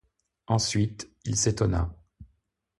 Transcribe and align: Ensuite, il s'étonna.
Ensuite, 0.47 1.11
il 1.25 1.35
s'étonna. 1.35 1.93